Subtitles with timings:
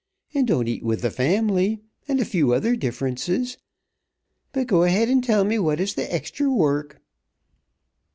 [0.33, 1.79] "And don't eat with th' family.
[2.07, 3.59] And a few other differences.
[4.51, 6.99] But go ahead and tell me what is th' extry worrk."